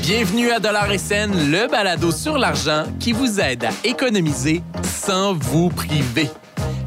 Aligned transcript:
Bienvenue 0.00 0.50
à 0.50 0.58
Dollar 0.58 0.90
et 0.90 0.96
le 0.96 1.70
balado 1.70 2.10
sur 2.10 2.38
l'argent 2.38 2.84
qui 2.98 3.12
vous 3.12 3.40
aide 3.40 3.64
à 3.64 3.70
économiser 3.84 4.62
sans 4.82 5.34
vous 5.34 5.68
priver. 5.68 6.30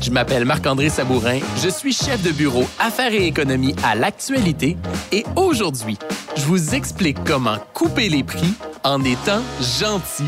Je 0.02 0.10
m'appelle 0.10 0.46
Marc-André 0.46 0.90
Sabourin, 0.90 1.40
je 1.64 1.70
suis 1.70 1.94
chef 1.94 2.24
de 2.24 2.32
bureau 2.32 2.66
Affaires 2.80 3.14
et 3.14 3.28
économie 3.28 3.76
à 3.84 3.94
l'actualité 3.94 4.76
et 5.12 5.24
aujourd'hui, 5.36 6.00
je 6.36 6.42
vous 6.42 6.74
explique 6.74 7.24
comment 7.24 7.58
couper 7.76 8.10
les 8.10 8.24
prix 8.24 8.56
en 8.84 9.04
étant 9.04 9.42
gentil. 9.62 10.26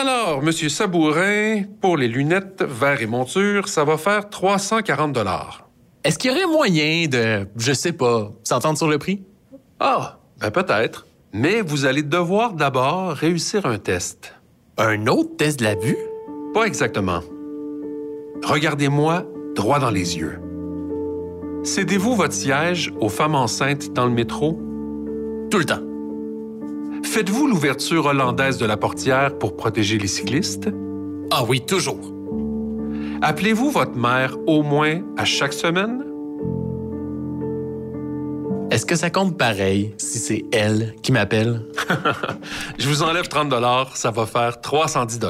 Alors, 0.00 0.42
Monsieur 0.42 0.68
Sabourin, 0.68 1.62
pour 1.80 1.96
les 1.96 2.06
lunettes, 2.06 2.62
verres 2.62 3.02
et 3.02 3.06
montures, 3.06 3.66
ça 3.66 3.82
va 3.82 3.96
faire 3.98 4.30
340 4.30 5.12
dollars. 5.12 5.68
Est-ce 6.04 6.20
qu'il 6.20 6.30
y 6.30 6.34
aurait 6.34 6.46
moyen 6.46 7.08
de, 7.08 7.48
je 7.56 7.72
sais 7.72 7.90
pas, 7.90 8.30
s'entendre 8.44 8.78
sur 8.78 8.86
le 8.86 8.98
prix? 8.98 9.24
Ah, 9.80 10.20
ben 10.38 10.52
peut-être. 10.52 11.08
Mais 11.32 11.62
vous 11.62 11.84
allez 11.84 12.02
devoir 12.02 12.52
d'abord 12.52 13.08
réussir 13.10 13.66
un 13.66 13.78
test. 13.78 14.34
Un 14.76 15.08
autre 15.08 15.36
test 15.36 15.58
de 15.58 15.64
la 15.64 15.74
vue? 15.74 15.98
Pas 16.54 16.66
exactement. 16.66 17.22
Regardez-moi 18.44 19.24
droit 19.56 19.80
dans 19.80 19.90
les 19.90 20.16
yeux. 20.16 20.38
Cédez-vous 21.64 22.14
votre 22.14 22.34
siège 22.34 22.92
aux 23.00 23.08
femmes 23.08 23.34
enceintes 23.34 23.92
dans 23.94 24.04
le 24.04 24.12
métro? 24.12 24.60
Tout 25.50 25.58
le 25.58 25.64
temps. 25.64 25.87
Faites-vous 27.04 27.46
l'ouverture 27.46 28.06
hollandaise 28.06 28.58
de 28.58 28.66
la 28.66 28.76
portière 28.76 29.38
pour 29.38 29.56
protéger 29.56 29.98
les 29.98 30.08
cyclistes? 30.08 30.68
Ah 31.30 31.44
oui, 31.46 31.60
toujours. 31.60 32.12
Appelez-vous 33.22 33.70
votre 33.70 33.96
mère 33.96 34.36
au 34.46 34.62
moins 34.62 35.00
à 35.16 35.24
chaque 35.24 35.52
semaine? 35.52 36.04
Est-ce 38.70 38.84
que 38.84 38.96
ça 38.96 39.10
compte 39.10 39.38
pareil 39.38 39.94
si 39.98 40.18
c'est 40.18 40.44
elle 40.52 40.94
qui 41.02 41.12
m'appelle? 41.12 41.62
Je 42.78 42.88
vous 42.88 43.02
enlève 43.02 43.28
30 43.28 43.52
ça 43.94 44.10
va 44.10 44.26
faire 44.26 44.60
310 44.60 45.20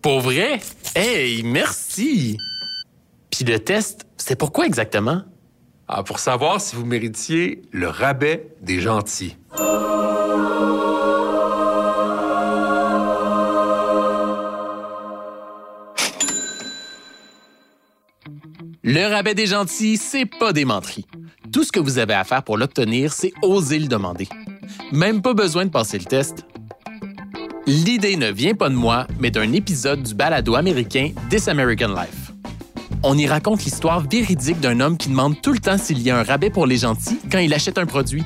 Pour 0.00 0.20
vrai? 0.20 0.60
Hey, 0.94 1.42
merci! 1.42 2.38
Puis 3.30 3.44
le 3.44 3.58
test, 3.58 4.06
c'est 4.16 4.36
pourquoi 4.36 4.66
exactement? 4.66 5.22
Ah, 5.88 6.02
pour 6.02 6.18
savoir 6.18 6.60
si 6.60 6.76
vous 6.76 6.84
méritiez 6.84 7.62
le 7.72 7.88
rabais 7.88 8.48
des 8.62 8.80
gentils. 8.80 9.36
Le 18.90 19.04
rabais 19.06 19.34
des 19.34 19.44
gentils, 19.44 19.98
c'est 19.98 20.24
pas 20.24 20.54
des 20.54 20.64
menteries. 20.64 21.04
Tout 21.52 21.62
ce 21.62 21.70
que 21.70 21.78
vous 21.78 21.98
avez 21.98 22.14
à 22.14 22.24
faire 22.24 22.42
pour 22.42 22.56
l'obtenir, 22.56 23.12
c'est 23.12 23.34
oser 23.42 23.78
le 23.78 23.86
demander. 23.86 24.26
Même 24.92 25.20
pas 25.20 25.34
besoin 25.34 25.66
de 25.66 25.70
passer 25.70 25.98
le 25.98 26.06
test. 26.06 26.46
L'idée 27.66 28.16
ne 28.16 28.32
vient 28.32 28.54
pas 28.54 28.70
de 28.70 28.74
moi, 28.74 29.06
mais 29.20 29.30
d'un 29.30 29.52
épisode 29.52 30.02
du 30.02 30.14
balado 30.14 30.54
américain 30.54 31.10
This 31.28 31.48
American 31.48 31.88
Life. 31.88 32.32
On 33.02 33.18
y 33.18 33.26
raconte 33.26 33.62
l'histoire 33.62 34.00
véridique 34.00 34.58
d'un 34.58 34.80
homme 34.80 34.96
qui 34.96 35.10
demande 35.10 35.38
tout 35.42 35.52
le 35.52 35.58
temps 35.58 35.76
s'il 35.76 36.00
y 36.00 36.10
a 36.10 36.16
un 36.16 36.22
rabais 36.22 36.48
pour 36.48 36.66
les 36.66 36.78
gentils 36.78 37.18
quand 37.30 37.40
il 37.40 37.52
achète 37.52 37.76
un 37.76 37.84
produit. 37.84 38.24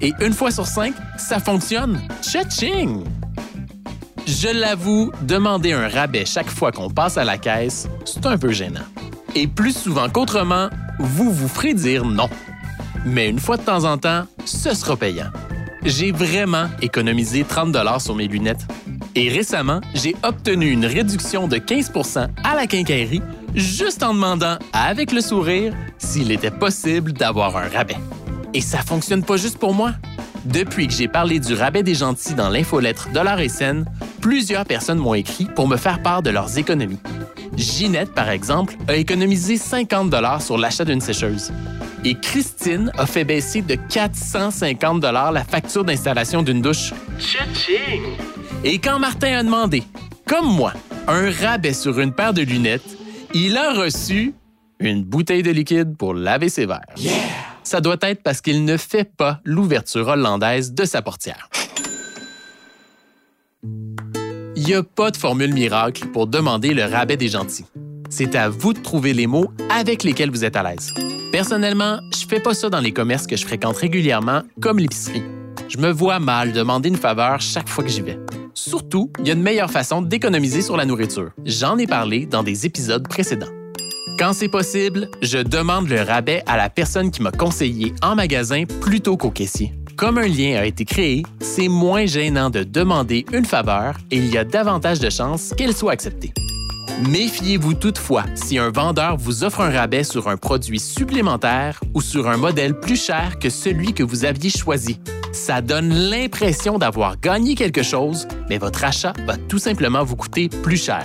Et 0.00 0.14
une 0.22 0.32
fois 0.32 0.50
sur 0.50 0.66
cinq, 0.66 0.94
ça 1.18 1.38
fonctionne. 1.38 2.00
Cha-ching! 2.22 3.04
Je 4.26 4.48
l'avoue, 4.58 5.12
demander 5.20 5.72
un 5.72 5.86
rabais 5.86 6.24
chaque 6.24 6.48
fois 6.48 6.72
qu'on 6.72 6.88
passe 6.88 7.18
à 7.18 7.24
la 7.24 7.36
caisse, 7.36 7.90
c'est 8.06 8.24
un 8.24 8.38
peu 8.38 8.52
gênant. 8.52 8.86
Et 9.34 9.46
plus 9.46 9.76
souvent 9.76 10.08
qu'autrement, 10.08 10.68
vous 10.98 11.30
vous 11.30 11.48
ferez 11.48 11.74
dire 11.74 12.04
non. 12.04 12.28
Mais 13.04 13.28
une 13.28 13.38
fois 13.38 13.56
de 13.56 13.62
temps 13.62 13.84
en 13.84 13.98
temps, 13.98 14.24
ce 14.44 14.74
sera 14.74 14.96
payant. 14.96 15.30
J'ai 15.84 16.12
vraiment 16.12 16.68
économisé 16.82 17.44
30 17.44 17.72
dollars 17.72 18.00
sur 18.00 18.14
mes 18.14 18.26
lunettes. 18.26 18.66
Et 19.14 19.28
récemment, 19.28 19.80
j'ai 19.94 20.16
obtenu 20.22 20.70
une 20.70 20.86
réduction 20.86 21.48
de 21.48 21.56
15% 21.56 22.28
à 22.44 22.56
la 22.56 22.66
quincaillerie 22.66 23.22
juste 23.54 24.02
en 24.02 24.14
demandant, 24.14 24.58
avec 24.72 25.12
le 25.12 25.20
sourire, 25.20 25.74
s'il 25.98 26.30
était 26.30 26.50
possible 26.50 27.12
d'avoir 27.12 27.56
un 27.56 27.68
rabais. 27.68 27.96
Et 28.54 28.60
ça 28.60 28.78
fonctionne 28.78 29.22
pas 29.22 29.36
juste 29.36 29.58
pour 29.58 29.74
moi. 29.74 29.92
Depuis 30.44 30.86
que 30.86 30.92
j'ai 30.92 31.08
parlé 31.08 31.40
du 31.40 31.54
rabais 31.54 31.82
des 31.82 31.94
gentils 31.94 32.34
dans 32.34 32.48
l'infolettre 32.48 33.08
Dollar 33.12 33.40
et 33.40 33.48
Scène, 33.48 33.84
plusieurs 34.20 34.64
personnes 34.64 34.98
m'ont 34.98 35.14
écrit 35.14 35.44
pour 35.44 35.68
me 35.68 35.76
faire 35.76 36.02
part 36.02 36.22
de 36.22 36.30
leurs 36.30 36.58
économies. 36.58 37.00
Ginette, 37.58 38.14
par 38.14 38.30
exemple, 38.30 38.76
a 38.86 38.94
économisé 38.94 39.56
50 39.56 40.10
dollars 40.10 40.40
sur 40.40 40.56
l'achat 40.56 40.84
d'une 40.84 41.00
sécheuse. 41.00 41.52
Et 42.04 42.14
Christine 42.14 42.92
a 42.96 43.04
fait 43.04 43.24
baisser 43.24 43.62
de 43.62 43.74
450 43.74 45.00
dollars 45.00 45.32
la 45.32 45.42
facture 45.42 45.84
d'installation 45.84 46.42
d'une 46.42 46.62
douche. 46.62 46.94
Et 48.62 48.78
quand 48.78 49.00
Martin 49.00 49.38
a 49.38 49.42
demandé, 49.42 49.82
comme 50.24 50.46
moi, 50.46 50.72
un 51.08 51.30
rabais 51.30 51.72
sur 51.72 51.98
une 51.98 52.12
paire 52.12 52.32
de 52.32 52.42
lunettes, 52.42 52.96
il 53.34 53.56
a 53.56 53.72
reçu 53.72 54.34
une 54.78 55.02
bouteille 55.02 55.42
de 55.42 55.50
liquide 55.50 55.96
pour 55.96 56.14
laver 56.14 56.48
ses 56.48 56.66
verres. 56.66 56.94
Ça 57.64 57.80
doit 57.80 57.96
être 58.02 58.22
parce 58.22 58.40
qu'il 58.40 58.64
ne 58.64 58.76
fait 58.76 59.04
pas 59.04 59.40
l'ouverture 59.44 60.06
hollandaise 60.06 60.72
de 60.72 60.84
sa 60.84 61.02
portière. 61.02 61.50
N'y 64.68 64.74
a 64.74 64.82
pas 64.82 65.10
de 65.10 65.16
formule 65.16 65.54
miracle 65.54 66.08
pour 66.08 66.26
demander 66.26 66.74
le 66.74 66.84
rabais 66.84 67.16
des 67.16 67.28
gentils. 67.28 67.64
C'est 68.10 68.34
à 68.34 68.50
vous 68.50 68.74
de 68.74 68.80
trouver 68.80 69.14
les 69.14 69.26
mots 69.26 69.50
avec 69.70 70.02
lesquels 70.02 70.30
vous 70.30 70.44
êtes 70.44 70.56
à 70.56 70.62
l'aise. 70.62 70.92
Personnellement, 71.32 72.00
je 72.12 72.26
fais 72.26 72.40
pas 72.40 72.52
ça 72.52 72.68
dans 72.68 72.80
les 72.80 72.92
commerces 72.92 73.26
que 73.26 73.36
je 73.36 73.46
fréquente 73.46 73.78
régulièrement, 73.78 74.42
comme 74.60 74.78
l'épicerie. 74.78 75.22
Je 75.68 75.78
me 75.78 75.90
vois 75.90 76.18
mal 76.18 76.52
demander 76.52 76.90
une 76.90 76.96
faveur 76.96 77.40
chaque 77.40 77.68
fois 77.68 77.82
que 77.82 77.90
j'y 77.90 78.02
vais. 78.02 78.18
Surtout, 78.52 79.10
il 79.20 79.28
y 79.28 79.30
a 79.30 79.34
une 79.34 79.42
meilleure 79.42 79.70
façon 79.70 80.02
d'économiser 80.02 80.60
sur 80.60 80.76
la 80.76 80.84
nourriture. 80.84 81.30
J'en 81.46 81.78
ai 81.78 81.86
parlé 81.86 82.26
dans 82.26 82.42
des 82.42 82.66
épisodes 82.66 83.08
précédents. 83.08 83.52
Quand 84.18 84.34
c'est 84.34 84.48
possible, 84.48 85.08
je 85.22 85.38
demande 85.38 85.88
le 85.88 86.02
rabais 86.02 86.42
à 86.46 86.58
la 86.58 86.68
personne 86.68 87.10
qui 87.10 87.22
m'a 87.22 87.30
conseillé 87.30 87.94
en 88.02 88.16
magasin 88.16 88.64
plutôt 88.82 89.16
qu'au 89.16 89.30
caissier. 89.30 89.72
Comme 89.98 90.18
un 90.18 90.28
lien 90.28 90.60
a 90.60 90.64
été 90.64 90.84
créé, 90.84 91.24
c'est 91.40 91.66
moins 91.66 92.06
gênant 92.06 92.50
de 92.50 92.62
demander 92.62 93.26
une 93.32 93.44
faveur 93.44 93.96
et 94.12 94.16
il 94.18 94.32
y 94.32 94.38
a 94.38 94.44
davantage 94.44 95.00
de 95.00 95.10
chances 95.10 95.52
qu'elle 95.56 95.74
soit 95.74 95.90
acceptée. 95.90 96.32
Méfiez-vous 97.10 97.74
toutefois 97.74 98.22
si 98.36 98.58
un 98.58 98.70
vendeur 98.70 99.16
vous 99.16 99.42
offre 99.42 99.60
un 99.60 99.70
rabais 99.70 100.04
sur 100.04 100.28
un 100.28 100.36
produit 100.36 100.78
supplémentaire 100.78 101.80
ou 101.94 102.00
sur 102.00 102.28
un 102.28 102.36
modèle 102.36 102.78
plus 102.78 103.04
cher 103.04 103.40
que 103.40 103.50
celui 103.50 103.92
que 103.92 104.04
vous 104.04 104.24
aviez 104.24 104.50
choisi. 104.50 105.00
Ça 105.32 105.60
donne 105.62 105.92
l'impression 105.92 106.78
d'avoir 106.78 107.18
gagné 107.18 107.56
quelque 107.56 107.82
chose, 107.82 108.28
mais 108.48 108.58
votre 108.58 108.84
achat 108.84 109.14
va 109.26 109.36
tout 109.36 109.58
simplement 109.58 110.04
vous 110.04 110.14
coûter 110.14 110.48
plus 110.48 110.80
cher. 110.80 111.04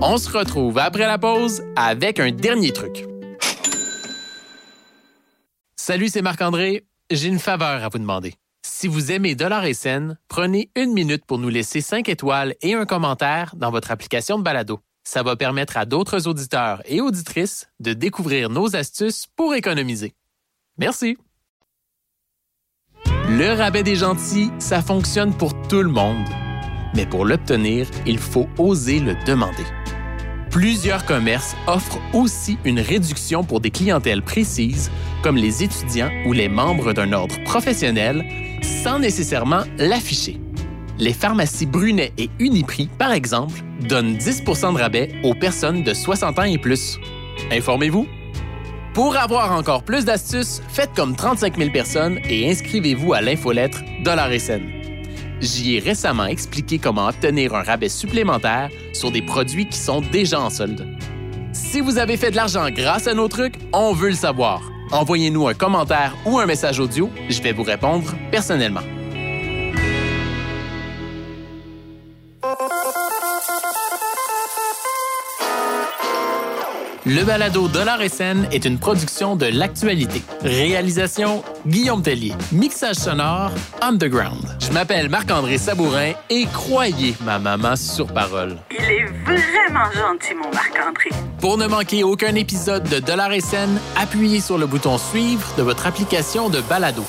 On 0.00 0.16
se 0.16 0.28
retrouve 0.28 0.76
après 0.78 1.06
la 1.06 1.18
pause 1.18 1.62
avec 1.76 2.18
un 2.18 2.32
dernier 2.32 2.72
truc. 2.72 3.06
Salut, 5.76 6.08
c'est 6.08 6.22
Marc-André 6.22 6.84
j'ai 7.16 7.28
une 7.28 7.38
faveur 7.38 7.84
à 7.84 7.88
vous 7.88 7.98
demander. 7.98 8.34
Si 8.64 8.86
vous 8.86 9.10
aimez 9.10 9.34
Dollar 9.34 9.64
et 9.64 9.74
Scène, 9.74 10.18
prenez 10.28 10.70
une 10.76 10.92
minute 10.92 11.24
pour 11.24 11.38
nous 11.38 11.48
laisser 11.48 11.80
5 11.80 12.08
étoiles 12.08 12.54
et 12.62 12.74
un 12.74 12.86
commentaire 12.86 13.54
dans 13.56 13.70
votre 13.70 13.90
application 13.90 14.38
de 14.38 14.44
balado. 14.44 14.80
Ça 15.04 15.22
va 15.22 15.34
permettre 15.34 15.76
à 15.76 15.84
d'autres 15.84 16.28
auditeurs 16.28 16.80
et 16.84 17.00
auditrices 17.00 17.68
de 17.80 17.92
découvrir 17.92 18.50
nos 18.50 18.76
astuces 18.76 19.26
pour 19.34 19.54
économiser. 19.54 20.14
Merci. 20.78 21.16
Le 23.28 23.52
rabais 23.56 23.82
des 23.82 23.96
gentils, 23.96 24.50
ça 24.58 24.80
fonctionne 24.80 25.36
pour 25.36 25.60
tout 25.68 25.82
le 25.82 25.88
monde. 25.88 26.26
Mais 26.94 27.06
pour 27.06 27.24
l'obtenir, 27.24 27.88
il 28.06 28.18
faut 28.18 28.48
oser 28.58 29.00
le 29.00 29.16
demander. 29.26 29.64
Plusieurs 30.52 31.06
commerces 31.06 31.56
offrent 31.66 31.98
aussi 32.12 32.58
une 32.66 32.78
réduction 32.78 33.42
pour 33.42 33.60
des 33.60 33.70
clientèles 33.70 34.20
précises, 34.20 34.90
comme 35.22 35.36
les 35.36 35.62
étudiants 35.62 36.10
ou 36.26 36.34
les 36.34 36.50
membres 36.50 36.92
d'un 36.92 37.14
ordre 37.14 37.42
professionnel, 37.44 38.22
sans 38.60 38.98
nécessairement 38.98 39.62
l'afficher. 39.78 40.38
Les 40.98 41.14
pharmacies 41.14 41.64
Brunet 41.64 42.12
et 42.18 42.28
Uniprix, 42.38 42.90
par 42.98 43.12
exemple, 43.12 43.62
donnent 43.88 44.18
10% 44.18 44.74
de 44.74 44.78
rabais 44.78 45.08
aux 45.24 45.34
personnes 45.34 45.84
de 45.84 45.94
60 45.94 46.38
ans 46.38 46.42
et 46.42 46.58
plus. 46.58 46.98
Informez-vous. 47.50 48.06
Pour 48.92 49.16
avoir 49.16 49.52
encore 49.52 49.84
plus 49.84 50.04
d'astuces, 50.04 50.60
faites 50.68 50.92
comme 50.94 51.16
35 51.16 51.56
000 51.56 51.70
personnes 51.70 52.18
et 52.28 52.50
inscrivez-vous 52.50 53.14
à 53.14 53.22
l'infolettre 53.22 53.82
Dollar 54.04 54.30
et 54.30 54.38
J'y 55.42 55.74
ai 55.74 55.80
récemment 55.80 56.26
expliqué 56.26 56.78
comment 56.78 57.08
obtenir 57.08 57.52
un 57.56 57.64
rabais 57.64 57.88
supplémentaire 57.88 58.70
sur 58.92 59.10
des 59.10 59.22
produits 59.22 59.68
qui 59.68 59.76
sont 59.76 60.00
déjà 60.00 60.40
en 60.40 60.50
solde. 60.50 60.86
Si 61.52 61.80
vous 61.80 61.98
avez 61.98 62.16
fait 62.16 62.30
de 62.30 62.36
l'argent 62.36 62.70
grâce 62.70 63.08
à 63.08 63.14
nos 63.14 63.26
trucs, 63.26 63.56
on 63.72 63.92
veut 63.92 64.10
le 64.10 64.14
savoir. 64.14 64.62
Envoyez-nous 64.92 65.48
un 65.48 65.54
commentaire 65.54 66.14
ou 66.24 66.38
un 66.38 66.46
message 66.46 66.78
audio, 66.78 67.10
je 67.28 67.42
vais 67.42 67.52
vous 67.52 67.64
répondre 67.64 68.14
personnellement. 68.30 68.82
Le 77.14 77.24
balado 77.24 77.68
Dollar 77.68 78.00
et 78.00 78.08
scène 78.08 78.48
est 78.52 78.64
une 78.64 78.78
production 78.78 79.36
de 79.36 79.44
l'actualité. 79.44 80.22
Réalisation 80.40 81.44
Guillaume 81.66 82.00
Tellier. 82.00 82.32
Mixage 82.52 82.96
sonore 82.96 83.50
Underground. 83.82 84.56
Je 84.58 84.72
m'appelle 84.72 85.10
Marc-André 85.10 85.58
Sabourin 85.58 86.12
et 86.30 86.46
croyez 86.46 87.14
ma 87.22 87.38
maman 87.38 87.76
sur 87.76 88.06
parole. 88.06 88.56
Il 88.70 88.90
est 88.90 89.04
vraiment 89.26 89.90
gentil, 89.92 90.34
mon 90.34 90.50
Marc-André. 90.54 91.10
Pour 91.38 91.58
ne 91.58 91.66
manquer 91.66 92.02
aucun 92.02 92.34
épisode 92.34 92.88
de 92.88 92.98
Dollar 92.98 93.30
et 93.32 93.42
scène, 93.42 93.78
appuyez 94.00 94.40
sur 94.40 94.56
le 94.56 94.64
bouton 94.64 94.96
suivre 94.96 95.46
de 95.58 95.62
votre 95.62 95.86
application 95.86 96.48
de 96.48 96.62
balado. 96.62 97.04